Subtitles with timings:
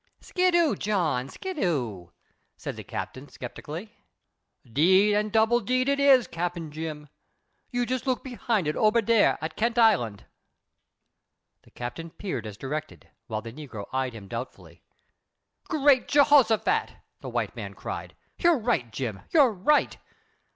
[0.19, 2.07] "Skidoo, John, skidoo,"
[2.57, 3.99] said the Captain, skeptically.
[4.65, 6.57] "'Deed an' double deed, it is, Cap.
[6.71, 7.07] Jim.
[7.69, 10.25] You jes' look behind it ober dar at Kent Island."
[11.61, 14.81] The Captain peered as directed, while the negro eyed him doubtfully.
[15.67, 18.15] "Great Jehoshaphat!" the white man cried.
[18.39, 19.97] "You're right, John, you're right.